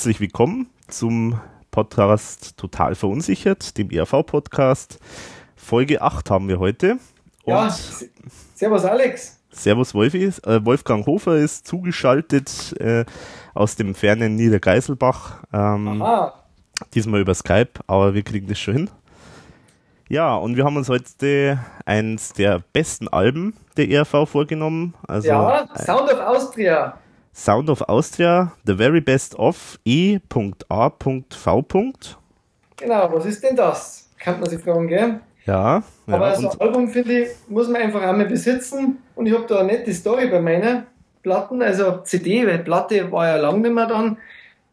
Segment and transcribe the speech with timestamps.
[0.00, 1.38] Herzlich willkommen zum
[1.70, 4.98] Podcast Total Verunsichert, dem ERV-Podcast.
[5.56, 6.92] Folge 8 haben wir heute.
[7.44, 7.70] Und ja,
[8.54, 9.38] servus Alex.
[9.50, 10.24] Servus Wolfi.
[10.24, 13.04] Äh, Wolfgang Hofer ist zugeschaltet äh,
[13.52, 15.42] aus dem fernen Niedergeiselbach.
[15.52, 16.02] Ähm,
[16.94, 18.90] diesmal über Skype, aber wir kriegen das schon hin.
[20.08, 24.94] Ja, und wir haben uns heute eins der besten Alben der ERV vorgenommen.
[25.06, 26.96] Also, ja, Sound of Austria.
[27.40, 30.50] Sound of Austria, The Very Best of E.A.V.
[32.76, 34.10] Genau, was ist denn das?
[34.18, 35.20] Kann man sich fragen, gell?
[35.46, 35.82] Ja.
[36.06, 38.98] ja Aber so ein Album, finde ich, muss man einfach einmal besitzen.
[39.14, 40.82] Und ich habe da eine nette Story bei meinen
[41.22, 44.18] Platten, also CD, weil Platte war ja lang nicht mehr dann.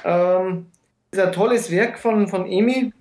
[0.03, 0.65] Ähm,
[1.11, 2.91] ist ein tolles Werk von, von Emi,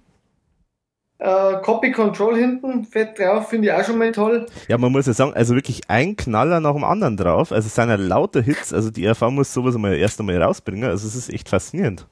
[1.19, 4.45] Uh, Copy Control hinten, fett drauf, finde ich auch schon mal toll.
[4.69, 7.53] Ja, man muss ja sagen, also wirklich ein Knaller nach dem anderen drauf.
[7.53, 10.91] Also es sind ja lauter Hits, also die RV muss sowas mal erst einmal rausbringen.
[10.91, 12.07] Also es ist echt faszinierend.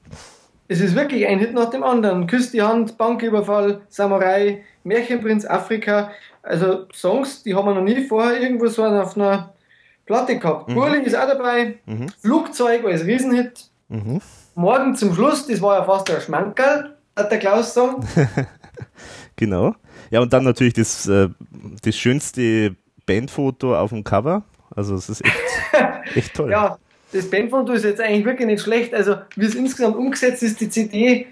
[0.67, 2.25] Es ist wirklich ein Hit nach dem anderen.
[2.25, 6.09] Küss die Hand, Banküberfall, Samurai, Märchenprinz Afrika.
[6.41, 9.53] Also Songs, die haben wir noch nie vorher irgendwo so auf einer
[10.07, 10.69] Platte gehabt.
[10.69, 10.75] Mhm.
[10.75, 11.75] Burling ist auch dabei.
[11.85, 12.09] Mhm.
[12.21, 13.65] Flugzeug als Riesenhit.
[13.89, 14.19] Mhm.
[14.55, 18.05] Morgen zum Schluss, das war ja fast der Schmankerl, hat der Klaus gesagt.
[19.35, 19.75] genau.
[20.11, 21.29] Ja, und dann natürlich das, äh,
[21.83, 24.43] das schönste Bandfoto auf dem Cover.
[24.75, 25.35] Also es ist echt,
[26.15, 26.51] echt toll.
[26.51, 26.77] ja,
[27.11, 28.93] das Bandfoto ist jetzt eigentlich wirklich nicht schlecht.
[28.93, 31.27] Also wie es insgesamt umgesetzt ist, die CD,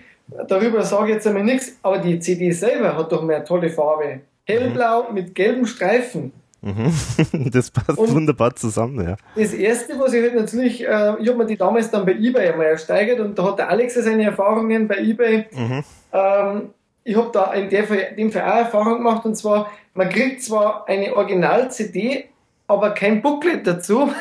[0.48, 3.70] darüber sage ich jetzt einmal nichts, aber die CD selber hat doch mehr eine tolle
[3.70, 4.22] Farbe.
[4.46, 5.16] Hellblau mhm.
[5.16, 6.32] mit gelben Streifen.
[6.62, 6.94] Mhm.
[7.52, 9.16] Das passt und wunderbar zusammen, ja.
[9.36, 12.50] Das erste, was ich halt natürlich, äh, ich habe mir die damals dann bei eBay
[12.50, 15.46] einmal ersteigert und da hat der Alex seine Erfahrungen bei eBay.
[15.52, 15.84] Mhm.
[16.14, 16.70] Ähm,
[17.04, 17.84] ich habe da in der,
[18.14, 22.26] dem Fall auch Erfahrung gemacht und zwar, man kriegt zwar eine Original-CD,
[22.68, 24.12] aber kein Booklet dazu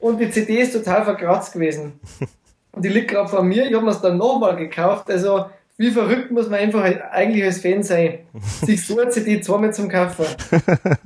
[0.00, 2.00] und die CD ist total verkratzt gewesen.
[2.72, 5.46] Und die liegt gerade vor mir, ich habe mir es dann nochmal gekauft, also
[5.78, 6.82] wie verrückt muss man einfach
[7.12, 8.20] eigentlich als Fan sein,
[8.62, 10.26] sich so eine CD zweimal zum Kaufen.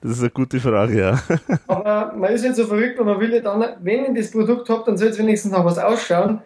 [0.00, 1.22] Das ist eine gute Frage, ja.
[1.66, 4.68] Aber man ist nicht so verrückt, weil man will ja dann, wenn ich das Produkt
[4.68, 6.40] habe, dann soll es wenigstens noch was ausschauen.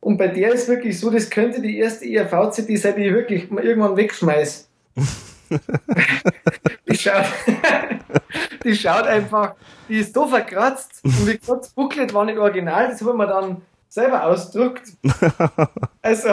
[0.00, 3.50] Und bei der ist wirklich so, das könnte die erste ERV-CD sein, die ich wirklich
[3.50, 4.68] irgendwann wegschmeiß.
[6.88, 7.26] die, schaut,
[8.64, 9.54] die schaut einfach,
[9.88, 11.00] die ist so verkratzt.
[11.04, 14.82] Und wie gesagt, das Booklet war nicht original, das haben wir dann selber ausgedruckt.
[16.02, 16.30] Also,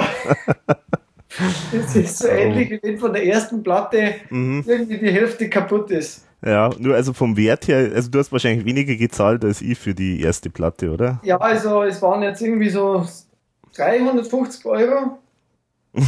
[1.73, 4.63] das ist so ähnlich, wie wenn von der ersten Platte mhm.
[4.65, 6.25] irgendwie die Hälfte kaputt ist.
[6.43, 9.93] Ja, nur also vom Wert her, also du hast wahrscheinlich weniger gezahlt als ich für
[9.93, 11.19] die erste Platte, oder?
[11.23, 13.05] Ja, also es waren jetzt irgendwie so
[13.75, 15.17] 350 Euro.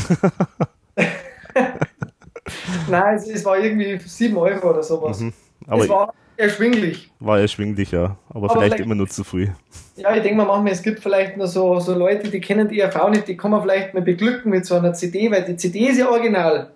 [2.89, 5.19] Nein, es, es, war irgendwie 7 Euro oder sowas.
[5.19, 5.33] Mhm.
[5.67, 7.11] Aber es war erschwinglich.
[7.19, 8.17] War erschwinglich, ja.
[8.29, 9.47] Aber, Aber vielleicht, vielleicht, immer nur zu früh.
[9.95, 12.79] Ja, ich denke mal manchmal, es gibt vielleicht noch so, so Leute, die kennen die
[12.79, 15.89] ERV nicht, die kann man vielleicht mal beglücken mit so einer CD, weil die CD
[15.89, 16.71] ist ja original.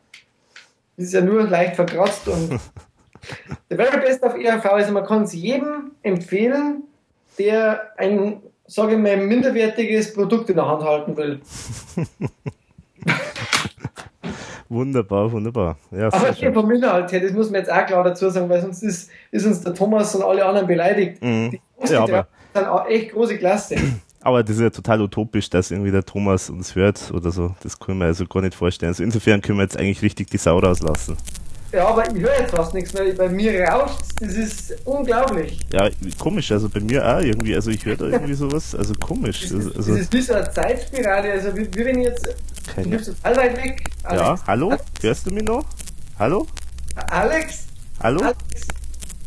[0.97, 2.59] Die ist ja nur leicht verkratzt und
[3.69, 6.83] der very best auf ERV, also man kann es jedem empfehlen,
[7.39, 11.41] der ein sage ich mal, ein minderwertiges Produkt in der Hand halten will.
[14.69, 15.77] wunderbar, wunderbar.
[15.91, 16.53] Ja, Aber schön.
[16.53, 19.45] vom Inhalt her, das muss man jetzt auch klar dazu sagen, weil sonst ist, ist
[19.45, 21.21] uns der Thomas und alle anderen beleidigt.
[21.21, 21.51] Mhm.
[21.51, 23.75] Die ja, aber, sind auch echt große Klasse.
[24.25, 27.53] Aber das ist ja total utopisch, dass irgendwie der Thomas uns hört oder so.
[27.61, 28.91] Das können wir also gar nicht vorstellen.
[28.91, 31.17] Also insofern können wir jetzt eigentlich richtig die Sau rauslassen.
[31.73, 33.11] Ja, aber ich höre jetzt fast nichts mehr.
[33.15, 35.59] Bei mir rauscht das ist unglaublich.
[35.71, 35.89] Ja,
[36.19, 37.55] komisch, also bei mir auch irgendwie.
[37.55, 39.41] Also ich höre da irgendwie sowas, also komisch.
[39.41, 42.29] Das ist, also, das ist wie so eine Zeitspirale, also wie, wie wenn ich jetzt.
[42.75, 42.89] Keine.
[42.89, 43.83] Du bist total weit weg.
[44.03, 44.21] Alex.
[44.21, 44.73] Ja, hallo?
[45.01, 45.65] Hörst du mich noch?
[46.19, 46.45] Hallo?
[47.09, 47.63] Alex?
[48.01, 48.21] Hallo?
[48.21, 48.37] Alex,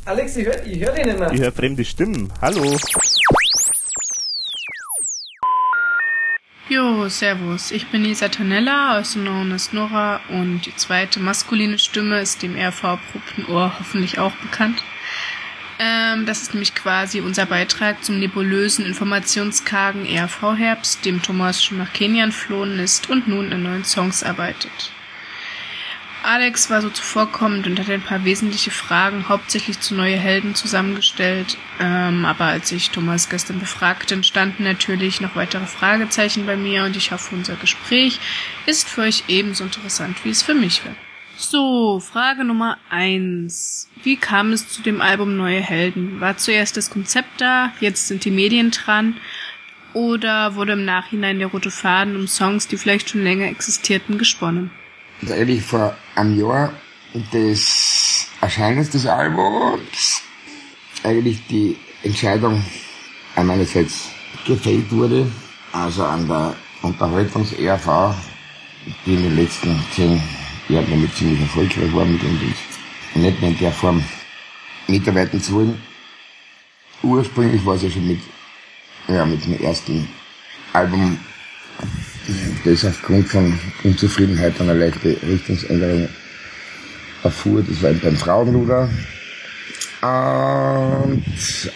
[0.04, 1.32] Alex ich höre ich hör dich nicht mehr.
[1.32, 2.32] Ich höre fremde Stimmen.
[2.40, 2.76] Hallo?
[6.68, 7.70] Jo, servus.
[7.70, 12.56] Ich bin Lisa Tanella, also known as Nora, und die zweite maskuline Stimme ist dem
[12.56, 14.82] RV erprobten Ohr hoffentlich auch bekannt.
[15.78, 21.92] Ähm, das ist nämlich quasi unser Beitrag zum nebulösen informationskargen RV-Herbst, dem Thomas schon nach
[21.92, 24.90] Kenia entflohen ist und nun in neuen Songs arbeitet.
[26.26, 31.56] Alex war so zuvorkommend und hat ein paar wesentliche Fragen hauptsächlich zu neue Helden zusammengestellt.
[31.78, 36.96] Ähm, aber als ich Thomas gestern befragte, entstanden natürlich noch weitere Fragezeichen bei mir und
[36.96, 38.18] ich hoffe, unser Gespräch
[38.66, 40.94] ist für euch ebenso interessant, wie es für mich war.
[41.36, 43.88] So, Frage Nummer eins.
[44.02, 46.20] Wie kam es zu dem Album Neue Helden?
[46.20, 49.16] War zuerst das Konzept da, jetzt sind die Medien dran?
[49.92, 54.72] Oder wurde im Nachhinein der rote Faden um Songs, die vielleicht schon länger existierten, gesponnen?
[55.22, 56.72] Eigentlich vor einem Jahr
[57.32, 60.22] des Erscheinens des Albums
[61.02, 62.62] eigentlich die Entscheidung
[63.34, 64.08] einerseits
[64.46, 65.30] gefällt wurde,
[65.72, 68.14] also an der Unterhaltungs-ERV,
[69.04, 70.22] die in den letzten zehn
[70.68, 72.40] Jahren damit ziemlich erfolgreich war, mit uns
[73.14, 74.04] nicht mehr in der Form
[74.86, 75.82] mitarbeiten zu wollen.
[77.02, 78.20] Ursprünglich war es ja schon mit,
[79.08, 80.08] ja, mit dem ersten
[80.72, 81.18] Album,
[82.64, 86.08] das aufgrund von Unzufriedenheit eine leichte Richtungsänderung
[87.22, 87.64] erfuhr.
[87.66, 88.88] Das war beim Frauenluder.
[90.02, 91.24] Und,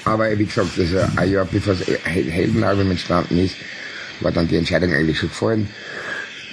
[0.04, 3.56] aber wie gesagt, also ein Jahr bevor das Heldenalbum entstanden ist,
[4.20, 5.68] war dann die Entscheidung eigentlich schon gefallen.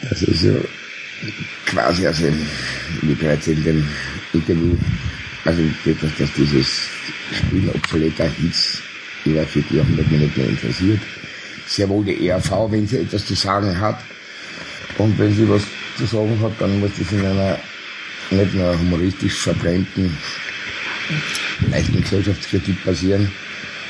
[0.09, 0.63] Das ist so
[1.65, 2.23] quasi, also
[3.01, 3.87] wie bereits in dem
[4.33, 4.77] Interview,
[5.45, 6.67] also dass, dass dieses
[7.31, 8.81] Spiel obsoleter Hits
[9.25, 11.01] über vier Jahrhundert mich nicht mehr interessiert.
[11.67, 13.99] Sehr wohl die ERV, wenn sie etwas zu sagen hat.
[14.97, 15.63] Und wenn sie was
[15.97, 17.57] zu sagen hat, dann muss das in einer
[18.31, 20.17] nicht nur humoristisch verbrennten,
[21.71, 23.31] leichten Gesellschaftskritik passieren,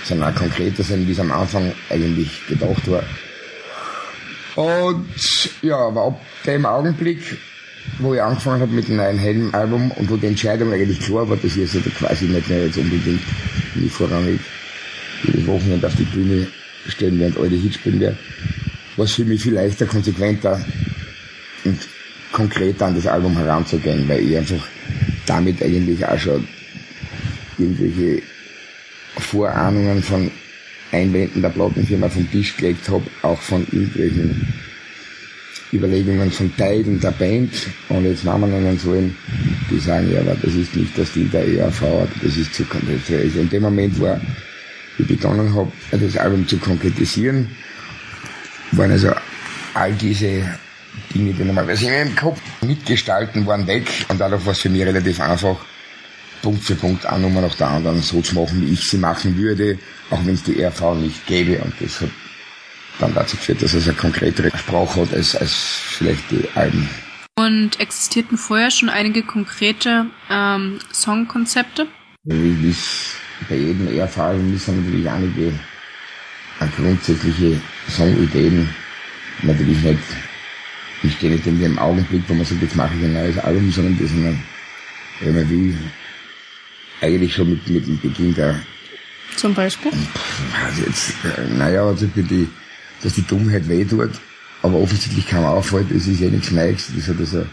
[0.04, 3.04] sondern auch konkreter sein, wie es am Anfang eigentlich gedacht war.
[4.56, 5.06] Und
[5.62, 7.38] ja, aber ab dem Augenblick,
[8.00, 11.38] wo ich angefangen habe mit dem neuen Helm-Album und wo die Entscheidung eigentlich klar war,
[11.38, 13.22] dass ich jetzt quasi nicht mehr jetzt unbedingt
[13.76, 14.40] wie vorrangig
[15.24, 16.48] jedes Wochenende auf die Bühne
[16.92, 18.18] stellen werde und alte Hits spielen werde,
[18.96, 20.64] war es für mich viel leichter, konsequenter
[21.64, 21.80] und
[22.32, 24.68] konkreter an das Album heranzugehen, weil ich einfach
[25.26, 26.48] damit eigentlich auch schon
[27.58, 28.22] irgendwelche
[29.18, 30.32] Vorahnungen von
[30.92, 34.48] Einwänden der Plattenfirma vom Tisch gelegt habe, auch von irgendwelchen
[35.74, 37.52] Überlegungen von Teilen der Band,
[37.90, 39.16] ohne jetzt Namen nennen sollen,
[39.70, 41.84] die sagen, ja, aber das ist nicht das Stil der ERV,
[42.22, 43.02] das ist zu konkret.
[43.10, 44.22] Also in dem Moment war,
[44.98, 47.50] ich begonnen habe, das Album zu konkretisieren,
[48.72, 49.12] waren also
[49.74, 50.58] all diese
[51.14, 55.20] Dinge, die normalerweise im Kopf mitgestalten, waren weg und dadurch war es für mich relativ
[55.20, 55.58] einfach,
[56.42, 59.38] Punkt für Punkt eine Nummer nach der anderen so zu machen, wie ich sie machen
[59.38, 59.80] würde,
[60.10, 61.60] auch wenn es die ERV nicht gäbe.
[61.60, 62.10] Und das hat
[63.00, 66.90] dann dazu geführt, dass es eine konkretere Sprache hat als, als vielleicht die Alben.
[67.36, 71.88] Und existierten vorher schon einige konkrete ähm, Songkonzepte?
[72.26, 73.16] Es
[73.50, 75.54] bei jedem ERV-Album sind natürlich einige
[76.76, 78.70] grundsätzliche Songideen
[79.44, 80.00] natürlich nicht,
[81.04, 83.72] ich stehe nicht in dem Augenblick, wo man sagt, jetzt mache ich ein neues Album,
[83.72, 84.44] sondern das sind,
[85.22, 85.78] wenn man will,
[87.02, 88.60] eigentlich schon mit, mit dem Beginn der.
[89.36, 89.92] Zum Beispiel?
[90.66, 92.50] Also jetzt, äh, naja, also für die,
[93.04, 94.10] dass die Dummheit weh tut,
[94.64, 96.92] aber offensichtlich kann man auffallen, es ist eh nichts Neues.
[96.96, 97.46] Das hat also,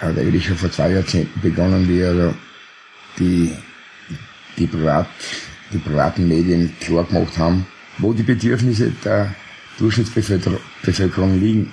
[0.00, 2.34] hat eigentlich schon vor zwei Jahrzehnten begonnen, wie also
[3.18, 3.52] die,
[4.58, 5.08] die Privat,
[5.72, 7.66] die privaten Medien klar gemacht haben,
[7.98, 9.34] wo die Bedürfnisse der
[9.78, 11.72] Durchschnittsbevölkerung liegen.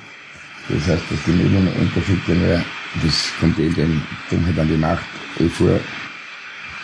[0.69, 2.29] Das heißt, dass die Medien im Endeffekt,
[3.03, 5.06] das kommt eh den Dummheit an die Macht,
[5.39, 5.79] eh vor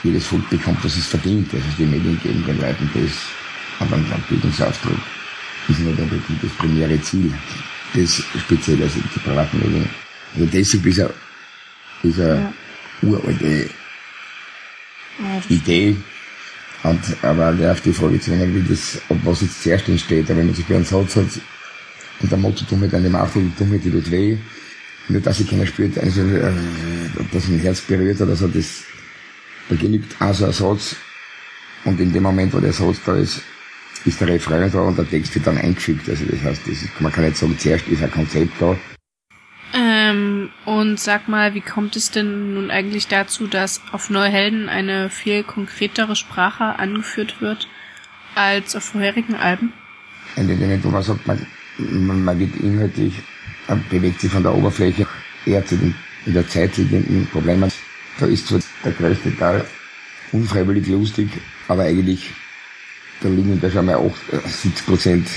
[0.03, 1.53] jedes Volk bekommt, was es verdient.
[1.53, 3.11] Also die Medien geben den Leuten das,
[3.79, 4.93] aber ein Bildungsauftrag
[5.69, 7.33] ist nicht unbedingt das primäre Ziel.
[7.93, 9.89] Das speziell also die privaten Medien.
[10.35, 11.13] Also deshalb ist er,
[12.03, 12.53] ist er ja.
[13.01, 13.69] uralte.
[15.49, 15.95] Idee.
[16.83, 20.29] Und, aber der auf die Frage zu nehmen, wie das, ob was jetzt zuerst entsteht,
[20.29, 21.27] aber wenn man sich einen Satz hat,
[22.19, 24.37] und der Motto, du mit einem Afro, du mit die tut weh,
[25.07, 26.51] nur dass ich keiner spürt, also, äh,
[27.19, 28.83] ob das ein Herz berührt oder so, das,
[29.69, 30.95] da genügt also ein Satz
[31.85, 33.41] und in dem Moment, wo der Satz da ist,
[34.05, 36.09] ist der Refrain da und der Text wird dann eingefügt.
[36.09, 38.77] Also das heißt, das ist, man kann nicht sagen, zuerst ist ein Konzept da.
[40.65, 45.43] Und sag mal, wie kommt es denn nun eigentlich dazu, dass auf Neuhelden eine viel
[45.43, 47.67] konkretere Sprache angeführt wird
[48.35, 49.73] als auf vorherigen Alben?
[50.35, 51.45] Wo man sagt, man,
[51.77, 53.13] man, wird inhaltlich,
[53.67, 55.05] man bewegt sich von der Oberfläche
[55.45, 55.93] eher zu den
[56.25, 57.71] in der Zeit liegenden Problemen.
[58.19, 59.65] Da ist zwar der größte Teil
[60.31, 61.29] unfreiwillig lustig,
[61.67, 62.31] aber eigentlich,
[63.21, 65.27] da liegen da schon mal 8, 70 äh, Prozent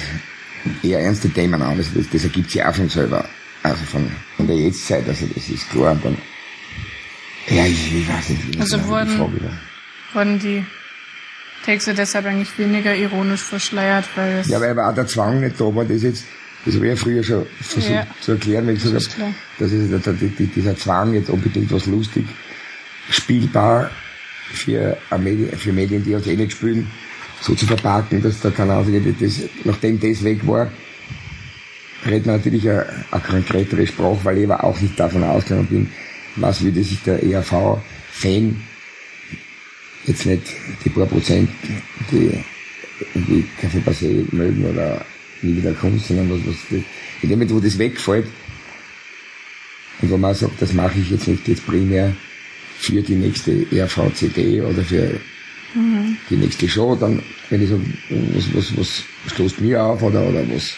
[0.83, 1.76] eher ernste Themen an.
[1.76, 3.28] Also das, das ergibt sich auch von selber.
[3.70, 5.92] Also von, von der Jetztzeit, also das ist klar.
[5.92, 6.18] Und dann,
[7.49, 9.50] ja, ich, ich weiß nicht, wie also wurden, die Frage
[10.12, 10.64] wurden die
[11.64, 15.61] Texte deshalb eigentlich weniger ironisch verschleiert, weil es Ja, weil aber auch der Zwang nicht
[15.61, 16.25] da war, das jetzt,
[16.64, 19.73] das habe ich ja früher schon versucht ja, zu erklären, weil ich gesagt habe, das
[19.73, 19.90] ist
[20.54, 22.25] dieser Zwang jetzt unbedingt was lustig
[23.11, 23.90] spielbar
[24.52, 26.88] für, Medien, für Medien, die uns eh nicht spielen,
[27.40, 28.85] so zu verpacken, dass der Kanal,
[29.20, 30.70] das, nachdem das weg war,
[32.06, 35.90] redet man natürlich eine, eine konkretere Sprache, weil ich aber auch nicht davon ausgegangen bin,
[36.36, 38.62] was würde sich der ERV-Fan
[40.06, 40.42] jetzt nicht
[40.84, 41.50] die paar Prozent,
[42.10, 42.44] die
[43.14, 45.04] irgendwie Kaffee Passé mögen oder
[45.42, 46.84] nie wieder Kunst, sondern was, was, in
[47.22, 48.26] dem Moment, wo das wegfällt,
[50.02, 52.14] und wo man sagt, das mache ich jetzt nicht jetzt primär
[52.78, 55.18] für die nächste RVCD oder für
[55.75, 56.16] mhm.
[56.28, 57.80] die nächste Show, dann, wenn ich so,
[58.34, 60.75] was, was, was stoßt mir auf oder, oder was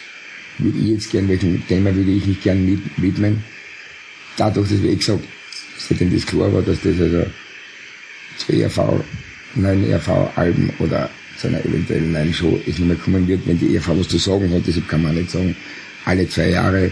[0.59, 3.43] würde ich jetzt gerne, welchem Thema würde ich mich gerne widmen.
[4.37, 5.25] Dadurch, dass, wie gesagt,
[5.79, 7.27] seitdem das klar war, dass das also
[8.39, 9.05] zwei ERV,
[9.55, 13.75] neuen ERV-Alben oder zu einer eventuellen neuen Show es nicht mehr kommen wird, wenn die
[13.75, 15.55] ERV was zu sagen hat, deshalb kann man nicht sagen,
[16.05, 16.91] alle zwei Jahre,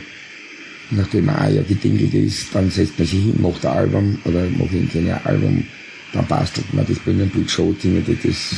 [0.90, 4.72] nachdem ein Jahr gedingelt ist, dann setzt man sich hin, macht ein Album oder macht
[4.72, 5.64] ein Album,
[6.12, 8.54] dann bastelt man das Bühnenbild, Show, Dinge, das,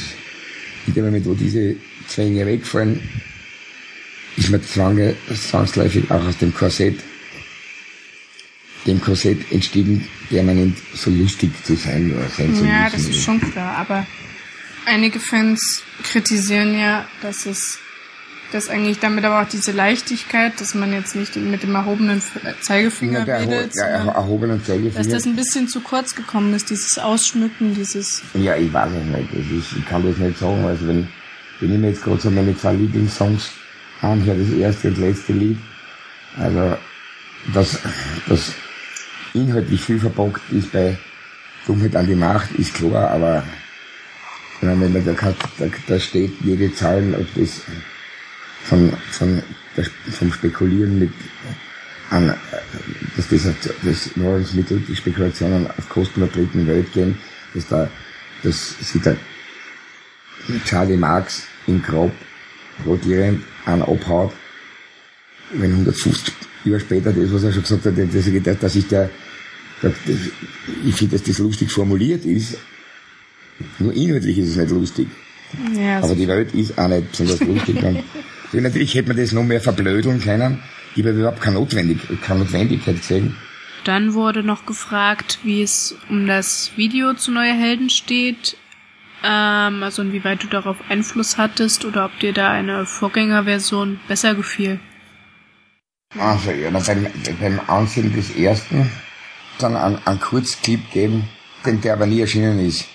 [0.87, 3.01] in dem Moment, wo diese Zwänge wegfallen,
[4.39, 7.01] ist man zwange, zwangsläufig auch aus dem Korsett,
[8.87, 13.41] dem Korsett entstiegen, permanent so lustig zu sein oder sein zu Ja, das ist schon
[13.41, 14.07] klar, aber
[14.87, 17.79] einige Fans kritisieren ja, dass es
[18.51, 22.23] dass eigentlich damit aber auch diese Leichtigkeit, dass man jetzt nicht mit dem erhobenen
[22.63, 24.95] Zeigefinger ja, redet, ja, erhobenen Zeigefinger.
[24.95, 28.23] dass das ein bisschen zu kurz gekommen ist, dieses Ausschmücken, dieses...
[28.33, 29.05] Ja, ich weiß es
[29.35, 29.77] nicht.
[29.77, 30.65] Ich kann das nicht sagen.
[30.65, 31.09] Also wenn,
[31.61, 33.51] wenn ich mir jetzt gerade so meine zwei Lieblingssongs
[34.01, 35.59] anhöre, das erste und letzte Lied,
[36.37, 36.77] also
[37.55, 37.79] dass,
[38.29, 38.53] dass
[39.35, 40.99] inhaltlich viel verpackt ist bei
[41.67, 43.45] Dummheit an die Macht, ist klar, aber
[44.61, 47.63] wenn man da, da, da steht jede Zahl, ob das
[48.65, 49.43] von, von,
[50.11, 51.13] vom Spekulieren mit
[52.11, 52.35] an,
[53.17, 53.43] dass das,
[53.83, 57.19] das Nahrungsmittel, die Spekulationen auf Kosten der dritten Welt gehen,
[57.55, 57.89] dass da,
[58.43, 59.17] dass sich der
[60.65, 62.13] Charlie Marx im Grab
[62.87, 64.33] rotierend an abhaut,
[65.53, 69.11] wenn 150 Jahre später das, was er schon gesagt hat, dass dass ich der,
[69.83, 69.93] der
[70.85, 72.59] ich finde, dass das lustig formuliert ist,
[73.79, 75.09] nur inhaltlich ist es nicht lustig.
[75.75, 77.83] Ja, Aber die Welt ist auch nicht besonders lustig.
[77.83, 78.05] Und
[78.63, 80.63] natürlich hätte man das noch mehr verblödeln können.
[80.95, 83.37] Ich habe überhaupt keine, Notwendig keine Notwendigkeit gesehen.
[83.85, 88.57] Dann wurde noch gefragt, wie es um das Video zu Neue Helden steht.
[89.25, 94.81] Ähm, also inwieweit du darauf Einfluss hattest oder ob dir da eine Vorgängerversion besser gefiel.
[96.19, 97.07] Also ja, beim,
[97.41, 98.91] beim Ansehen des ersten
[99.59, 101.29] dann einen, einen Kurzclip geben,
[101.67, 102.87] den der aber nie erschienen ist.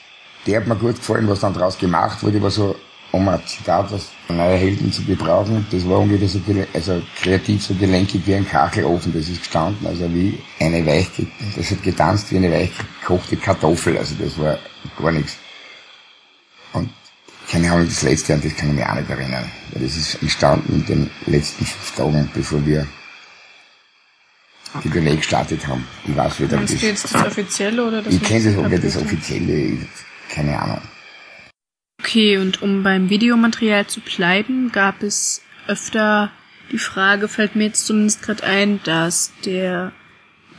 [0.48, 2.76] Der hat mir gut gefallen, was dann draus gemacht wurde, war so,
[3.12, 6.40] um ein Zitat aus neue Helden zu gebrauchen, das war ungefähr so,
[6.74, 11.08] also kreativ so gelenkig wie ein Kachelofen, das ist gestanden, also wie eine weich,
[11.56, 14.58] das hat getanzt wie eine weich gekochte Kartoffel, also das war
[15.00, 15.38] gar nichts.
[16.74, 16.90] Und
[17.50, 20.22] keine Ahnung, das letzte, an das kann ich mich auch nicht erinnern, weil das ist
[20.22, 22.88] entstanden in den letzten fünf Tagen, bevor wir
[24.84, 25.86] die Tournee gestartet haben.
[26.06, 28.80] Ich weiß wieder, Meinst das, du jetzt das Offizielle oder das Ich kenne das, okay,
[28.80, 29.78] das Offizielle,
[30.30, 30.82] keine Ahnung.
[32.00, 36.32] Okay, und um beim Videomaterial zu bleiben, gab es öfter
[36.72, 39.92] die Frage, fällt mir jetzt zumindest gerade ein, dass der,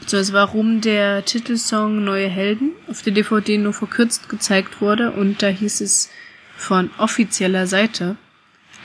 [0.00, 5.48] beziehungsweise warum der Titelsong Neue Helden auf der DVD nur verkürzt gezeigt wurde und da
[5.48, 6.10] hieß es
[6.56, 8.16] von offizieller Seite,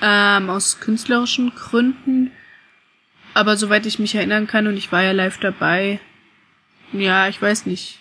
[0.01, 2.31] ähm, aus künstlerischen Gründen,
[3.33, 5.99] aber soweit ich mich erinnern kann und ich war ja live dabei,
[6.93, 7.99] ja, ich weiß nicht.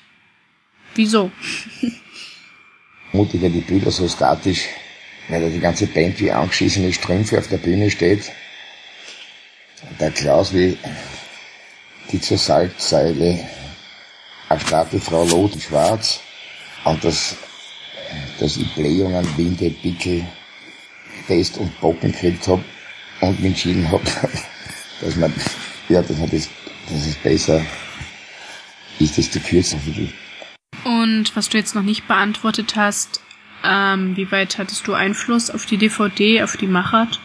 [0.95, 1.31] Wieso?
[3.13, 4.69] mutiger die Bilder so statisch,
[5.29, 8.31] weil da die ganze Band wie angeschissene Strümpfe auf der Bühne steht.
[10.01, 10.77] Der Klaus wie
[12.11, 13.49] die zur Salzseile
[14.49, 16.21] erstarrte Frau Lot und Schwarz
[16.85, 17.37] und das,
[18.41, 20.27] dass ich Blähungen, Winde, Pickel,
[21.27, 22.61] Fest und Bocken gekriegt hab
[23.21, 24.03] und mich entschieden hab,
[25.01, 25.33] dass man,
[25.89, 26.49] ja, dass man das,
[26.89, 27.61] dass es besser
[28.99, 30.13] ist, das zu kürzen für die
[30.85, 33.21] und was du jetzt noch nicht beantwortet hast,
[33.65, 37.21] ähm, wie weit hattest du Einfluss auf die DVD, auf die Machart?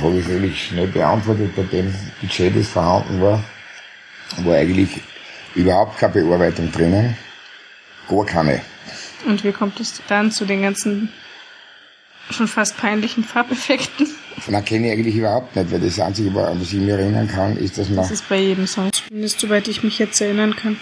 [0.00, 3.44] Das habe ich relativ schnell beantwortet, bei dem Budget, das vorhanden war,
[4.38, 4.98] war eigentlich
[5.54, 7.18] überhaupt keine Bearbeitung drinnen.
[8.08, 8.62] Gar keine.
[9.26, 11.12] Und wie kommt es dann zu den ganzen
[12.30, 14.08] schon fast peinlichen Farbeffekten?
[14.38, 17.76] Von kenne ich eigentlich überhaupt nicht, weil das Einzige, was ich mir erinnern kann, ist,
[17.76, 17.98] dass man...
[17.98, 20.78] Das ist bei jedem Song, zumindest soweit ich mich jetzt erinnern kann.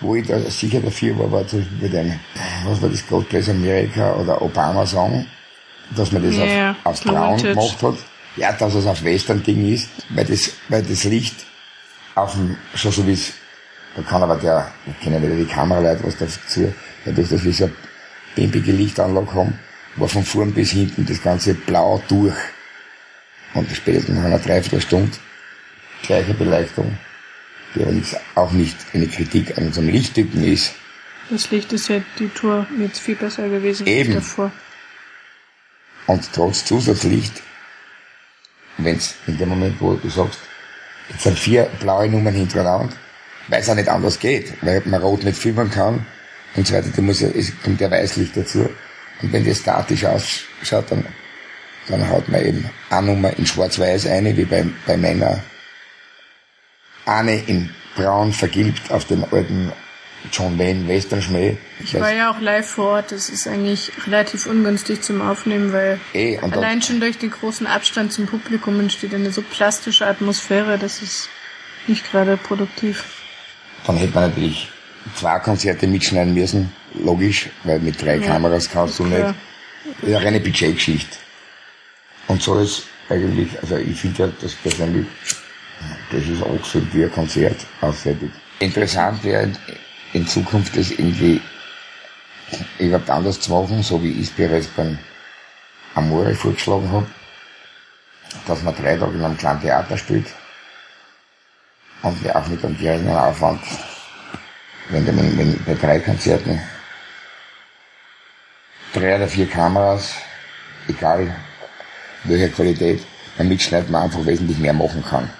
[0.00, 2.20] Wo ich da sicher dafür war, war zum Beispiel bei dem,
[2.66, 5.26] was war das, God Bless America oder Obama-Song,
[5.96, 7.96] dass man das yeah, auf, aufs Braun gemacht hat.
[8.36, 11.34] Ja, dass es auf Western-Ding ist, weil das, weil das Licht
[12.14, 13.32] auf dem, schon so wie es,
[13.96, 16.72] da kann aber der, ich kenne wieder die Kameraleute was dazu,
[17.04, 17.74] dadurch, dass wir so eine
[18.34, 19.58] pimpige Lichtanlage haben,
[19.96, 22.36] war von vorn bis hinten das ganze blau durch.
[23.54, 25.10] Und spätestens nach einer Dreiviertelstunde
[26.02, 26.96] gleiche Beleuchtung,
[27.74, 30.72] die aber auch nicht eine Kritik an unserem Lichttypen ist.
[31.30, 34.14] Das Licht ist ja die Tour jetzt viel besser gewesen Eben.
[34.14, 34.52] als davor.
[36.06, 37.42] Und trotz Zusatzlicht,
[38.84, 40.38] wenn es in dem Moment, wo du sagst,
[41.08, 42.94] jetzt sind vier blaue Nummern hintereinander,
[43.48, 46.06] weil es auch nicht anders geht, weil man rot nicht filmen kann
[46.56, 48.68] und so weiter, da muss ja, es kommt ja Weißlicht dazu.
[49.22, 51.04] Und wenn das statisch ausschaut, dann
[51.90, 55.40] dann haut man eben eine Nummer in schwarz-weiß eine, wie bei, bei Männer.
[57.06, 59.72] Eine in braun vergilbt auf den alten
[60.32, 61.56] John Wayne Western Schmäh.
[61.82, 63.12] Ich war ja auch live vor Ort.
[63.12, 68.12] Das ist eigentlich relativ ungünstig zum Aufnehmen, weil eh, allein schon durch den großen Abstand
[68.12, 71.28] zum Publikum entsteht eine so plastische Atmosphäre, das ist
[71.86, 73.04] nicht gerade produktiv.
[73.86, 74.68] Dann hätte man natürlich
[75.14, 78.26] zwei Konzerte mitschneiden müssen, logisch, weil mit drei ja.
[78.26, 79.18] Kameras kannst du nicht.
[79.18, 79.34] Ja.
[79.84, 81.16] Das ist eine reine Budgetgeschichte.
[82.28, 85.06] Und so ist eigentlich, also ich finde ja das persönlich,
[86.12, 88.32] das ist auch so wie ein Konzert ausfertigt.
[88.58, 89.50] Interessant wäre
[90.12, 91.40] in Zukunft das irgendwie
[92.78, 94.98] überhaupt anders zu machen, so wie ich es bereits beim
[95.94, 97.06] Amore vorgeschlagen habe,
[98.46, 100.26] dass man drei Tage in einem kleinen Theater spielt
[102.02, 103.62] und auch mit einem geringen Aufwand,
[104.88, 106.60] wenn, wenn, wenn bei drei Konzerten
[108.92, 110.14] drei oder vier Kameras,
[110.88, 111.34] egal
[112.24, 113.02] welche Qualität,
[113.38, 115.30] damit schneidet man einfach wesentlich mehr machen kann.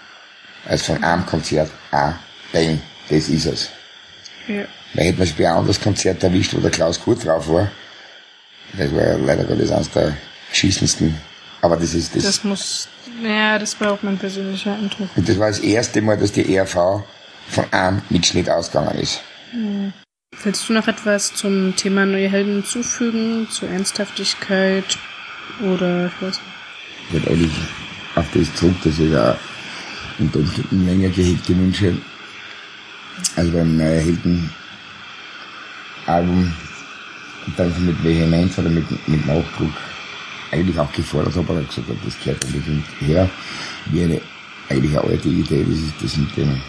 [0.67, 2.15] Als von einem Konzert, ah,
[2.53, 3.71] bang, das ist es.
[4.51, 4.65] Ja.
[4.95, 7.71] Weil hätte man sich bei einem anderes Konzert erwischt, wo der Klaus Kurt drauf war.
[8.73, 10.17] Das war ja leider Gottes eines der
[10.51, 11.15] geschissensten.
[11.63, 12.25] Aber das ist das.
[12.25, 12.89] Das muss,
[13.23, 15.09] ja, das war auch mein persönlicher Eindruck.
[15.15, 17.03] Und das war das erste Mal, dass die ERV
[17.49, 19.21] von einem Mitschnitt ausgegangen ist.
[19.53, 19.93] Hm.
[20.43, 24.97] Willst du noch etwas zum Thema neue Helden hinzufügen, zur Ernsthaftigkeit
[25.61, 26.43] oder ich weiß nicht?
[27.07, 27.53] Ich würde eigentlich
[28.15, 29.39] auf das zurück, dass ich da
[30.19, 31.97] unter Umständen länger gehegte Wünsche
[33.37, 34.51] also beim Neue Helden
[36.07, 36.53] Album
[37.57, 39.73] dann mit Vehemenz oder mit, mit Nachdruck
[40.51, 43.29] eigentlich auch gefordert habe, aber gesagt habe, das gehört unbedingt her.
[43.87, 44.21] Wie eine,
[44.69, 46.61] eigentlich eine alte Idee, das ist das mit dem,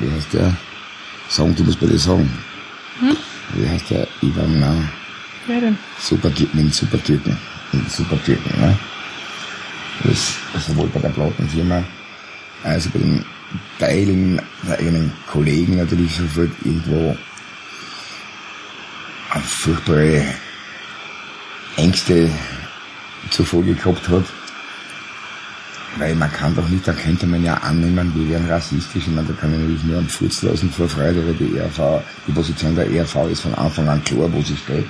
[0.00, 0.56] wie heißt der?
[1.28, 2.30] Song, du musst bei dir sagen.
[3.00, 3.16] Hm?
[3.54, 4.06] Wie heißt der?
[4.22, 4.74] Ivan, na?
[5.46, 5.78] Wer denn?
[6.00, 7.36] Super, mit Supertürken.
[7.72, 8.78] Mit Supertürken, ne?
[10.04, 11.82] Das, sowohl bei der Plattenfirma,
[12.62, 13.24] also bei den
[13.78, 17.16] Teilen der eigenen Kollegen natürlich sofort irgendwo
[19.44, 20.24] furchtbare
[21.76, 22.30] Ängste
[23.30, 24.24] zur Folge gehabt hat.
[25.98, 29.04] Weil man kann doch nicht, da könnte man ja annehmen, wir wären rassistisch.
[29.06, 32.02] Ich meine, da kann man natürlich nur am Furz lassen vor Freude, weil die ERV,
[32.26, 34.84] die Position der ERV ist von Anfang an klar, wo sie steht.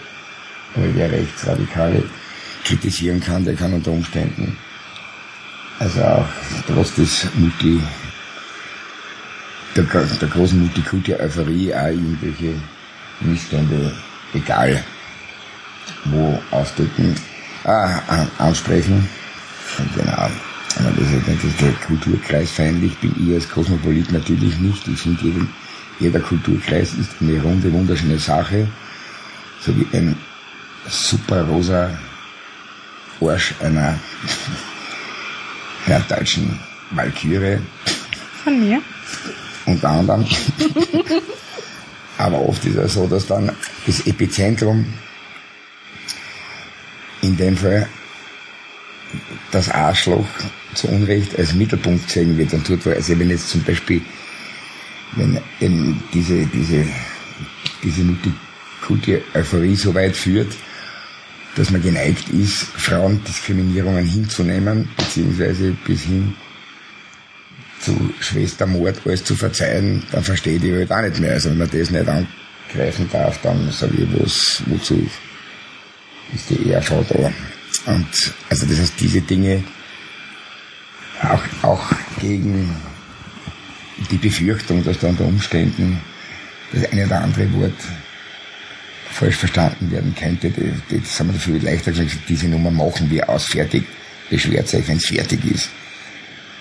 [0.74, 2.02] Weil wer Rechtsradikale
[2.64, 4.56] kritisieren kann, der kann unter Umständen,
[5.78, 6.26] also auch
[6.66, 7.80] trotz des Multi,
[9.76, 12.54] der, der großen Multikulti-Euphorie auch irgendwelche
[13.20, 13.92] Missstände,
[14.34, 14.82] egal
[16.06, 17.14] wo, ausdrücken,
[17.64, 17.98] äh,
[18.38, 19.08] ansprechen.
[19.94, 20.12] Genau.
[20.78, 24.86] Aber das ist nicht der Kulturkreis feindlich, bin ich als Kosmopolit natürlich nicht.
[24.88, 25.46] Ich finde, jeder,
[26.00, 28.68] jeder Kulturkreis ist eine runde, wunderschöne Sache.
[29.60, 30.16] So wie ein
[30.88, 31.98] super rosa
[33.20, 33.98] Arsch einer,
[35.86, 36.58] einer deutschen
[36.90, 37.60] Walküre.
[38.44, 38.82] Von mir?
[39.66, 40.26] Unter anderem.
[42.18, 43.52] Aber oft ist es so, dass dann
[43.86, 44.86] das Epizentrum
[47.22, 47.88] in dem Fall
[49.50, 50.26] das Arschloch
[50.74, 54.02] zu Unrecht als Mittelpunkt gesehen wird und tut, also wenn jetzt zum Beispiel,
[55.16, 56.86] wenn eben diese, diese,
[57.82, 60.52] diese Multikulti-Euphorie so weit führt,
[61.56, 66.34] dass man geneigt ist, Frauendiskriminierungen hinzunehmen, beziehungsweise bis hin
[67.86, 71.34] zu Schwestermord alles zu verzeihen, dann verstehe ich halt auch nicht mehr.
[71.34, 75.08] Also wenn man das nicht angreifen darf, dann sage ich, was, wozu
[76.34, 77.32] ist die ERV da?
[77.92, 79.62] Und also das heißt, diese Dinge
[81.22, 82.74] auch, auch gegen
[84.10, 86.00] die Befürchtung, dass da unter Umständen
[86.72, 87.80] das eine oder andere Wort
[89.12, 93.44] falsch verstanden werden könnte, das, haben wir dafür leichter gesagt, diese Nummer machen wir aus,
[93.44, 93.84] fertig,
[94.28, 95.70] beschwert euch, wenn es fertig ist.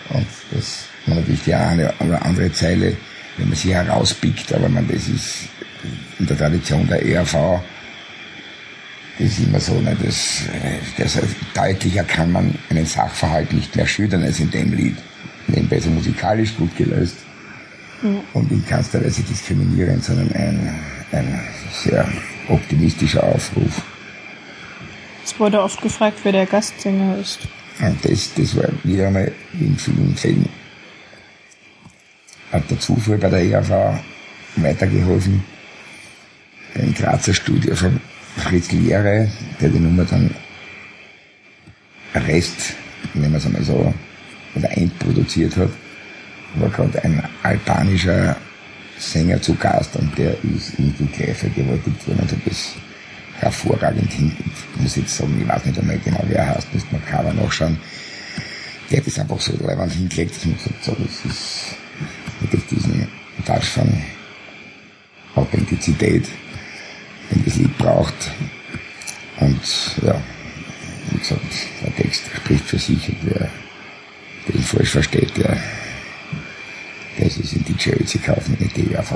[0.09, 2.95] Und das natürlich die eine oder andere Zeile,
[3.37, 5.49] wenn man sie herauspickt, aber man, das ist
[6.19, 7.61] in der Tradition der ERV,
[9.17, 10.41] das ist immer so, ne, das,
[10.97, 11.17] das,
[11.53, 14.97] deutlicher kann man einen Sachverhalt nicht mehr schildern als in dem Lied.
[15.47, 17.15] Nebenbei ist er musikalisch gut gelöst
[18.03, 18.09] ja.
[18.33, 20.79] und in keinster Weise diskriminierend, sondern ein,
[21.11, 21.39] ein
[21.71, 22.07] sehr
[22.49, 23.81] optimistischer Aufruf.
[25.23, 27.39] Es wurde oft gefragt, wer der Gastsänger ist.
[27.79, 30.49] Und das, das war wieder einmal in vielen Fällen
[32.51, 33.99] hat der Zufall bei der ERV
[34.57, 35.43] weitergeholfen.
[36.75, 37.99] Ein Grazer Studio von
[38.37, 39.29] Fritz Lehre,
[39.61, 40.33] der die Nummer dann
[42.13, 42.73] Rest,
[43.13, 43.93] nennen wir es einmal so,
[44.55, 45.69] oder endproduziert hat,
[46.55, 48.35] war gerade ein albanischer
[48.97, 52.73] Sänger zu Gast und der ist irgendwie gleich vergewaltigt worden und hat das
[53.39, 54.31] hervorragend hin.
[54.75, 57.33] Ich muss jetzt sagen, ich weiß nicht einmal genau, wer er heißt, müsste man Cover
[57.33, 57.77] nachschauen.
[58.89, 61.75] Der hat das einfach so leibend hingelegt, dass man gesagt so, das ist
[62.45, 63.07] wirklich diesen
[63.45, 64.03] Touch von
[65.35, 66.27] Authentizität,
[67.31, 68.13] den das Lied braucht.
[69.39, 69.61] Und
[70.01, 70.21] ja,
[71.11, 71.41] wie gesagt,
[71.83, 73.49] der Text spricht für sich und wer
[74.47, 75.57] den falsch versteht, der,
[77.17, 79.13] der ist in die Jersey kaufen, nicht die ERV.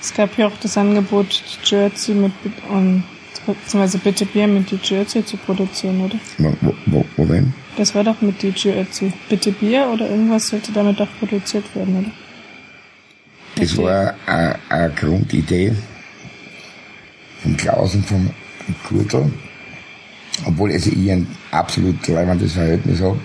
[0.00, 2.32] Es gab ja auch das Angebot, die Jersey mit,
[2.68, 3.04] um,
[3.46, 6.18] beziehungsweise Bitte Bier mit die Jersey zu produzieren, oder?
[6.38, 7.52] Wo, wo, wo denn?
[7.76, 9.12] Das war doch mit die Jersey.
[9.28, 12.10] Bitte Bier oder irgendwas sollte damit doch produziert werden, oder?
[13.56, 15.74] Das war eine, Grundidee
[17.42, 18.30] vom Klaus und vom
[18.88, 19.30] Kurtel.
[20.46, 23.18] Obwohl also ich ein absolut leibendes Verhältnis habe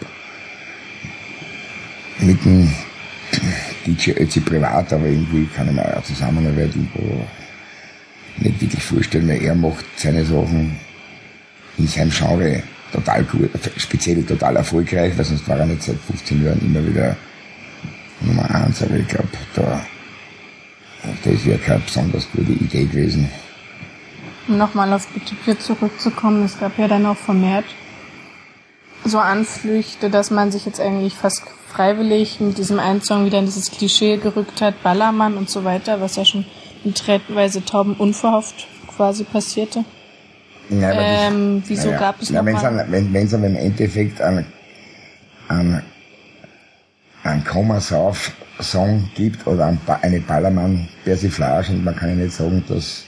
[2.20, 2.74] mit dem
[3.86, 7.26] DJ Ötzi privat, aber irgendwie kann ich mir auch Zusammenarbeit irgendwo
[8.38, 10.78] nicht wirklich vorstellen, weil er macht seine Sachen
[11.78, 16.46] in seinem Genre total gut, speziell total erfolgreich, weil sonst war er nicht seit 15
[16.46, 17.16] Jahren immer wieder
[18.22, 19.82] Nummer eins, aber ich glaube, da,
[21.24, 23.30] das wäre keine besonders gute Idee gewesen.
[24.48, 27.66] Um nochmal auf BTP zurückzukommen, es gab ja dann auch vermehrt
[29.08, 33.46] so Anflüchte, dass man sich jetzt eigentlich fast freiwillig mit diesem einen Song wieder in
[33.46, 36.46] dieses Klischee gerückt hat, Ballermann und so weiter, was ja schon
[36.88, 39.84] in Tretweise Tauben unverhofft quasi passierte.
[40.70, 44.22] Ja, aber Ähm, das, wieso naja, gab es na, noch an- Wenn es im Endeffekt
[44.22, 44.46] einen,
[45.48, 45.82] einen,
[47.24, 53.04] einen Kommasauf-Song gibt oder eine Ballermann-Persiflage und man kann ja nicht sagen, dass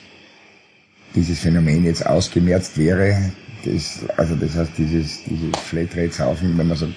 [1.16, 3.32] dieses Phänomen jetzt ausgemerzt wäre.
[3.66, 6.94] Das, also das heißt, dieses, dieses Flatrate-Saufen, wenn man sagt,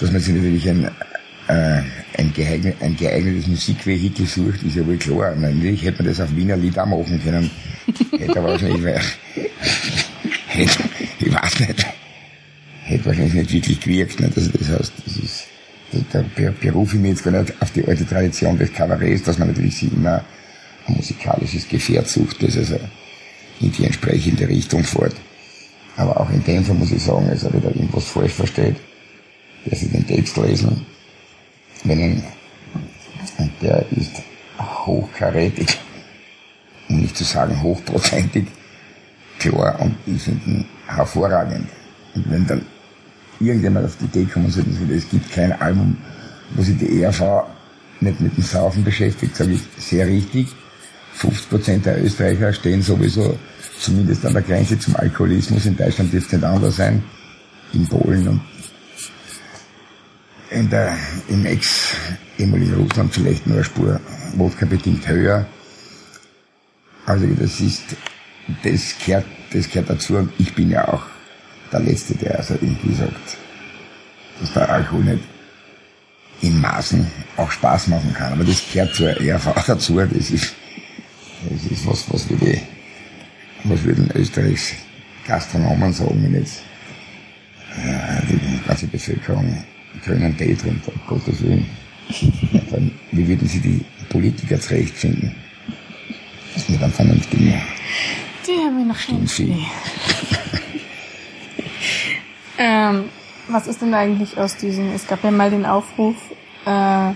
[0.00, 0.90] dass man sich natürlich ein,
[1.48, 1.82] äh,
[2.18, 5.34] ein, geeignet, ein geeignetes Musikvehikel sucht, ist ja wohl klar.
[5.36, 7.50] Natürlich hätte man das auf Wiener Lied auch machen können.
[8.18, 8.84] Hätte aber wahrscheinlich,
[10.48, 10.78] hätte,
[11.20, 11.86] ich weiß nicht,
[12.82, 14.20] hätte wahrscheinlich nicht wirklich gewirkt.
[14.20, 14.36] Nicht?
[14.36, 15.44] Also das heißt, das ist,
[16.12, 19.38] da da berufe ich mich jetzt gar nicht auf die alte Tradition des Kabarets, dass
[19.38, 20.24] man natürlich sich immer
[20.86, 22.78] ein musikalisches Gefährt sucht, das also
[23.60, 25.14] in die entsprechende Richtung fährt.
[25.96, 28.76] Aber auch in dem Fall muss ich sagen, also wenn er irgendwas falsch versteht,
[29.64, 30.84] der sich den Text lesen,
[33.38, 34.22] und der ist
[34.58, 35.78] hochkarätig,
[36.88, 38.46] um nicht zu sagen hochprozentig,
[39.38, 41.68] klar und ich finde ihn hervorragend.
[42.14, 42.62] Und wenn dann
[43.40, 45.96] irgendjemand auf die Idee kommen sollte, so, es gibt kein Album,
[46.54, 47.44] wo sich die ERV
[48.00, 50.48] nicht mit dem Saufen beschäftigt, sage ich sehr richtig.
[51.18, 53.38] 50% der Österreicher stehen sowieso
[53.78, 55.64] zumindest an der Grenze zum Alkoholismus.
[55.64, 57.02] In Deutschland wird es nicht anders sein.
[57.72, 58.40] In Polen und
[60.56, 60.96] in der,
[61.28, 64.00] im ex-ehemaligen Russland vielleicht nur eine Spur
[64.34, 65.46] Wodka bedingt höher.
[67.04, 67.84] Also das ist,
[68.64, 71.02] das gehört, das gehört dazu und ich bin ja auch
[71.72, 73.36] der Letzte, der also irgendwie sagt,
[74.40, 75.24] dass der Alkohol nicht
[76.42, 78.32] in Maßen auch Spaß machen kann.
[78.32, 79.98] Aber das gehört zur ERV dazu.
[79.98, 80.54] Das ist,
[81.48, 82.60] das ist was, was würde,
[83.64, 84.72] was würden Österreichs
[85.26, 86.62] Gastronomen sagen, wenn jetzt
[87.76, 89.64] äh, die ganze Bevölkerung
[90.04, 91.66] grünen Tee trinkt, um Gottes Willen.
[92.70, 95.34] Dann, wie würden sie die Politiker zurechtfinden?
[96.68, 97.54] Mit einem vernünftigen
[98.46, 99.42] Die haben wir noch nicht.
[102.58, 103.04] Ähm,
[103.48, 106.16] was ist denn eigentlich aus diesen, es gab ja mal den Aufruf,
[106.64, 107.12] äh,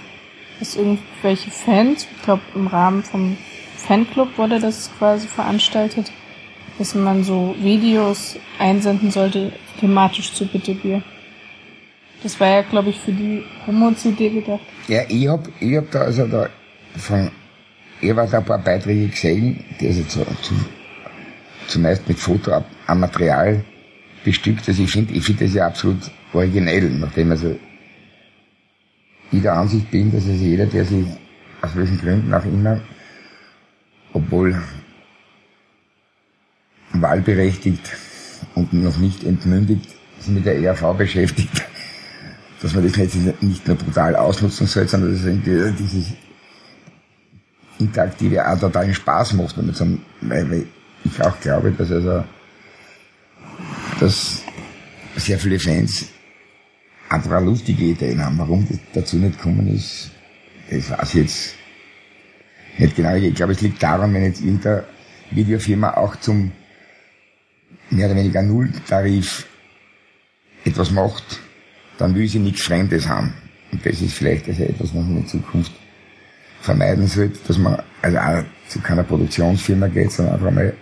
[0.58, 3.36] dass irgendwelche Fans, ich glaube im Rahmen vom
[3.76, 6.12] Fanclub wurde das quasi veranstaltet,
[6.78, 11.02] dass man so Videos einsenden sollte, thematisch zu Bitte Bier.
[12.22, 14.60] Das war ja, glaube ich, für die Promo-CD gedacht.
[14.88, 16.48] Ja, ich hab, ich hab da also da
[16.96, 17.30] von
[18.02, 20.54] Ewald ein paar Beiträge gesehen, die also zu, zu,
[21.66, 23.64] zumeist mit Foto am Material
[24.24, 24.68] bestückt.
[24.68, 27.56] Also ich finde, ich finde das ja absolut originell, nachdem also
[29.32, 31.06] ich der Ansicht bin, dass also jeder, der sich
[31.62, 32.80] aus welchen Gründen auch immer,
[34.12, 34.60] obwohl
[36.92, 37.96] wahlberechtigt
[38.54, 39.86] und noch nicht entmündigt,
[40.18, 41.69] sich mit der ERV beschäftigt,
[42.62, 46.12] dass man das nicht, nicht nur brutal ausnutzen soll, sondern dass irgendwie dieses
[47.78, 50.66] Interaktive auch totalen Spaß macht, man zum, weil,
[51.04, 52.22] ich auch glaube, dass also,
[53.98, 54.42] dass
[55.16, 56.06] sehr viele Fans
[57.08, 58.38] einfach lustige Ideen haben.
[58.38, 60.10] Warum das dazu nicht gekommen ist,
[60.70, 61.54] das weiß ich jetzt
[62.78, 63.14] nicht genau.
[63.14, 64.84] Ich glaube, es liegt daran, wenn jetzt irgendeine
[65.30, 66.52] Videofirma auch zum
[67.90, 69.46] mehr oder weniger Nulltarif
[70.64, 71.40] etwas macht,
[72.00, 73.32] dann will sie nichts Fremdes haben.
[73.72, 75.72] Und das ist vielleicht also etwas, was man in Zukunft
[76.60, 80.74] vermeiden sollte, dass man also auch zu keiner Produktionsfirma geht, sondern einfach mal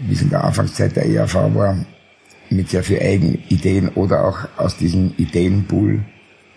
[0.00, 1.84] wie es in der Anfangszeit der ERV war,
[2.50, 6.00] mit sehr viel eigenen Ideen oder auch aus diesem Ideenpool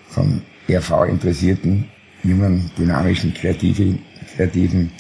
[0.08, 1.90] von ERV-interessierten,
[2.24, 4.00] jungen, dynamischen, kreativen,
[4.36, 4.92] kreativen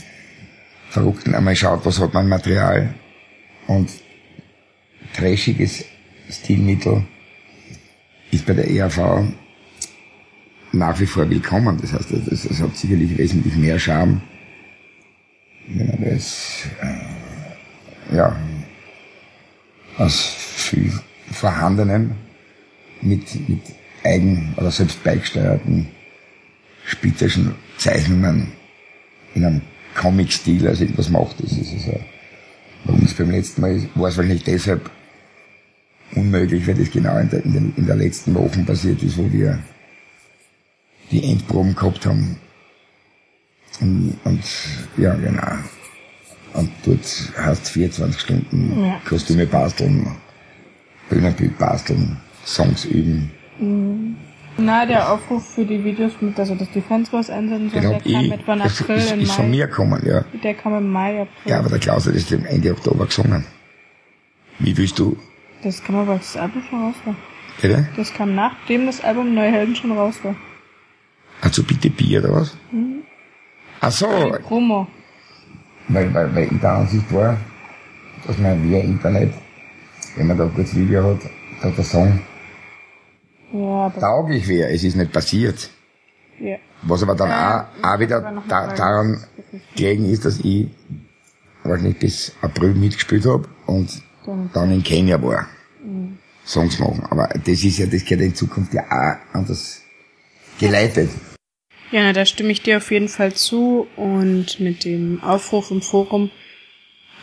[0.90, 2.94] Verrückten einmal schaut, was hat man Material
[3.68, 3.90] und
[5.16, 5.86] trashiges
[6.30, 7.06] Stilmittel
[8.32, 9.26] ist bei der ERV
[10.72, 11.78] nach wie vor willkommen.
[11.82, 14.22] Das heißt, das, das hat sicherlich wesentlich mehr Charme,
[15.67, 18.36] wenn man das, äh, ja,
[19.98, 20.91] aus viel
[21.32, 22.15] Vorhandenem
[23.02, 23.62] mit, mit
[24.04, 25.88] eigen- oder selbst beigesteuerten
[26.86, 28.54] spitzerischen Zeichnungen
[29.36, 29.62] in einem
[29.96, 31.44] Comic-Stil als etwas macht.
[31.44, 32.00] Das ist also,
[32.86, 34.89] bei uns beim letzten Mal war es wahrscheinlich deshalb
[36.15, 39.32] unmöglich, weil das genau in der, in, den, in der letzten Woche passiert ist, wo
[39.32, 39.60] wir
[41.12, 42.38] die Endproben gehabt haben.
[43.80, 44.43] Und, und
[44.97, 45.58] ja, genau.
[46.54, 49.02] Und dort hast 24 Stunden ja.
[49.08, 50.15] Kostüme basteln,
[51.10, 53.32] Bühnenbild basteln, Songs üben.
[53.60, 54.15] Mhm.
[54.58, 58.00] Na, der Aufruf für die Videos mit, also dass die Fans was einsenden sollen, genau,
[58.00, 60.26] der kam ich, etwa im April, ist, ist von mir gekommen, ja.
[60.43, 61.52] Der kam im Mai, April.
[61.52, 63.45] Ja, aber der Klaus hat das Ende Oktober gesungen.
[64.60, 65.17] Wie willst du?
[65.63, 67.15] Das kam aber, als das Album schon raus war.
[67.62, 67.88] Bitte?
[67.95, 70.36] Das kam nachdem das Album Neue Helden schon raus war.
[71.41, 72.58] Also bitte Bier oder was?
[72.71, 73.04] Mhm.
[73.80, 74.08] Ach so.
[74.08, 74.88] Die Promo.
[75.88, 77.38] Weil, weil, weil ich der Ansicht war,
[78.26, 79.34] dass man via Internet,
[80.15, 81.19] wenn man da kurz Video hat,
[81.62, 82.21] da der Song
[83.54, 84.69] ja, tauglich wäre.
[84.69, 85.69] Es ist nicht passiert.
[86.39, 86.58] Ja.
[86.84, 89.24] Was aber dann ja, auch, auch wieder da, daran
[89.76, 90.67] gelegen ist, dass ich
[91.63, 95.48] wahrscheinlich bis April mitgespielt habe und dann in Kenia war.
[95.84, 96.18] Mhm.
[96.46, 97.06] Songs machen.
[97.10, 99.82] Aber das ist ja, das gehört in Zukunft ja auch anders
[100.60, 101.10] geleitet.
[101.92, 106.32] Ja, da stimme ich dir auf jeden Fall zu und mit dem Aufruf im Forum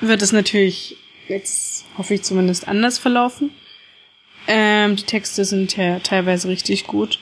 [0.00, 3.50] wird es natürlich jetzt, hoffe ich zumindest, anders verlaufen.
[4.46, 7.18] Ähm, die Texte sind ja teilweise richtig gut.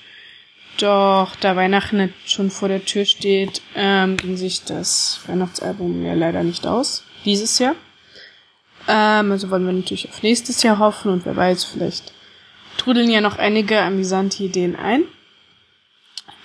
[0.79, 6.43] Doch da Weihnachten schon vor der Tür steht, ähm, ging sich das Weihnachtsalbum ja leider
[6.43, 7.05] nicht aus.
[7.25, 7.75] Dieses Jahr.
[8.89, 12.13] Ähm, also wollen wir natürlich auf nächstes Jahr hoffen und wer weiß, vielleicht
[12.77, 15.05] trudeln ja noch einige amüsante Ideen ein.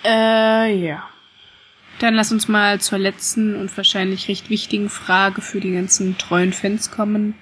[0.04, 1.04] Äh, ja.
[2.00, 6.54] Dann lass uns mal zur letzten und wahrscheinlich recht wichtigen Frage für die ganzen treuen
[6.54, 7.36] Fans kommen.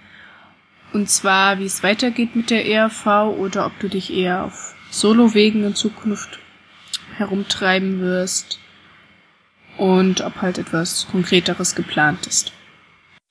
[0.91, 3.05] Und zwar, wie es weitergeht mit der ERV
[3.38, 6.39] oder ob du dich eher auf Solo-Wegen in Zukunft
[7.15, 8.59] herumtreiben wirst
[9.77, 12.51] und ob halt etwas Konkreteres geplant ist.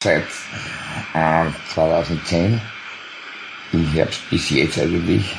[0.00, 0.22] Seit
[1.12, 2.60] äh, 2010,
[3.72, 5.36] im Herbst bis jetzt eigentlich,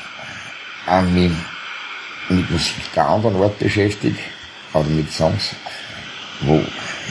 [0.85, 1.31] äh, mich
[2.27, 4.19] mit Musik der anderen Art beschäftigt,
[4.73, 5.55] oder mit Songs,
[6.41, 6.61] wo,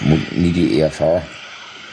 [0.03, 1.23] wo nie die ERV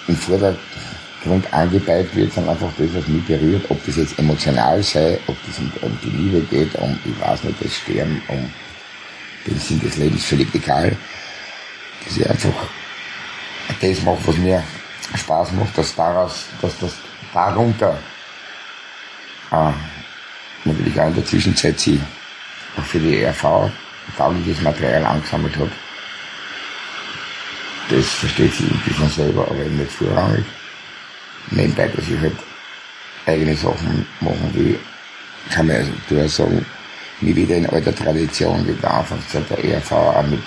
[0.09, 5.17] im Vordergrund angebeigt wird, sondern einfach das, was mich berührt, ob das jetzt emotional sei,
[5.27, 8.51] ob das um, um die Liebe geht, um, ich weiß nicht, das Sterben, um
[9.47, 10.97] den Sinn des Lebens, völlig egal.
[12.03, 12.67] Dass ich einfach
[13.79, 14.61] das mache, was mir
[15.15, 16.93] Spaß macht, dass daraus, dass das
[17.33, 17.97] darunter
[19.51, 19.71] äh,
[20.63, 22.01] natürlich auch in der Zwischenzeit sie
[22.77, 23.69] auch für die ERV
[24.17, 25.69] taugliches Material angesammelt hat.
[27.89, 30.45] Das versteht sich irgendwie von selber, aber eben nicht vorrangig.
[31.51, 32.35] Nebenbei, dass ich halt
[33.27, 34.79] eigene Sachen machen will,
[35.51, 35.75] kann man
[36.09, 36.65] also sagen,
[37.21, 40.41] nie wieder in alter Tradition, wie der Anfangszeit der ERV auch mit,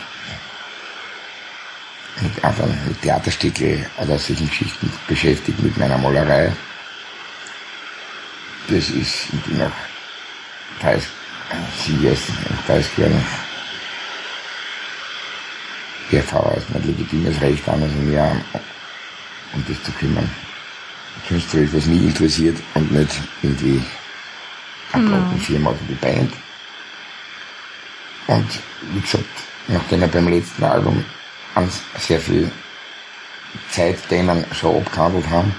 [2.21, 6.53] mit, einfach mit Theaterstücke oder solchen Geschichten beschäftigt, mit meiner Malerei.
[8.69, 9.73] Das ist noch
[10.81, 11.05] teils
[11.79, 12.21] Sieges,
[12.67, 13.23] teils gerne
[16.11, 18.43] der V ist mein legitimes Recht an, also mir
[19.53, 20.29] um das zu kümmern.
[21.27, 23.11] Künstlerisch, was mich interessiert und nicht
[23.43, 23.83] irgendwie
[24.93, 26.33] eine Plattenfirma oder die Band.
[28.29, 28.49] Und
[28.93, 29.25] wie gesagt,
[29.69, 31.05] nachdem wir beim letzten Album
[31.99, 32.51] sehr viel
[33.71, 35.55] Zeitthemen schon abgehandelt haben,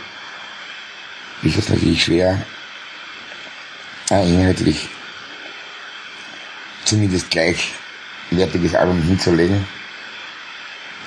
[1.41, 2.41] ist es natürlich schwer,
[4.09, 4.89] inhaltlich
[6.85, 9.65] zumindest gleichwertiges Album hinzulegen.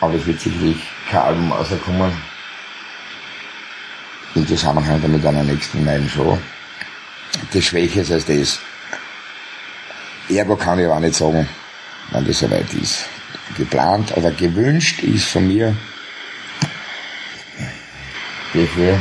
[0.00, 0.78] Aber es wird sicherlich
[1.11, 2.12] kein Album rauskommen.
[4.35, 6.38] Im Zusammenhang mit einer nächsten neuen Show.
[7.52, 8.61] Das Schwäche als das.
[10.28, 11.48] Ergo kann ich auch nicht sagen,
[12.11, 13.05] wann das soweit ist.
[13.57, 15.77] Geplant oder gewünscht ist von mir,
[18.55, 19.01] dafür,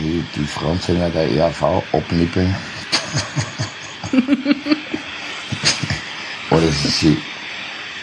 [0.00, 1.62] wie die Frontsänger der ERV
[1.92, 2.54] abnippeln.
[6.50, 7.18] oder sie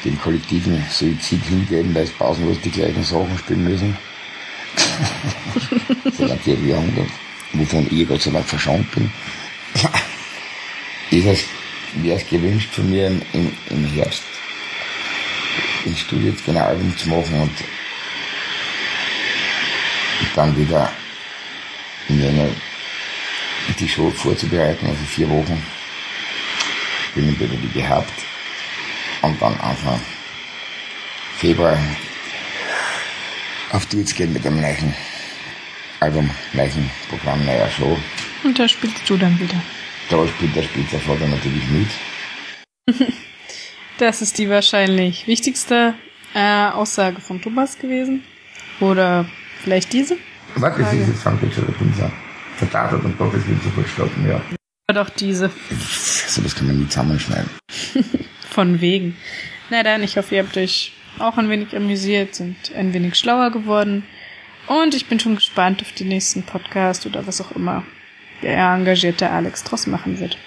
[0.03, 3.97] den kollektiven Suizid hingeben, weil es pausenlos die gleichen Sachen spielen müssen.
[6.17, 7.09] Seit einem Vierteljahrhundert,
[7.53, 9.11] wovon ich Gott sei Dank verschont bin.
[11.11, 11.39] ist es,
[11.95, 14.23] wäre es gewünscht von mir im, im, im Herbst
[15.85, 17.51] jetzt genau Album zu machen und
[20.35, 20.91] dann wieder
[22.09, 22.47] in Jänner
[23.79, 25.61] die Show vorzubereiten, also vier Wochen.
[27.13, 28.13] Bin ich wie gehabt.
[29.21, 29.99] Und dann Anfang
[31.37, 31.77] Februar
[33.71, 34.93] auf Tour gehen mit einem neuen
[35.99, 37.97] Album, neuen Programm, neuer Show.
[38.43, 39.61] Und da spielst du dann wieder.
[40.09, 41.87] Da spielt, der Vater natürlich mit.
[43.97, 45.95] das ist die wahrscheinlich wichtigste
[46.35, 48.23] äh, Aussage von Thomas gewesen.
[48.79, 49.25] Oder
[49.63, 50.17] vielleicht diese?
[50.55, 52.11] Was ist dieses Sandwich oder Pizza?
[52.57, 54.41] Vertatert und Gott ist sofort stoppen, ja.
[54.93, 55.49] Doch diese.
[56.27, 57.49] So, das kann man nie zusammenschneiden.
[58.49, 59.17] Von wegen.
[59.69, 63.49] Na dann, ich hoffe, ihr habt euch auch ein wenig amüsiert, sind ein wenig schlauer
[63.49, 64.05] geworden.
[64.67, 67.83] Und ich bin schon gespannt auf den nächsten Podcast oder was auch immer
[68.41, 70.37] der engagierte Alex draus machen wird.